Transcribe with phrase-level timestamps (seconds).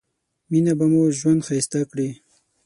[0.49, 2.09] مينه به مو ژوند ښايسته کړي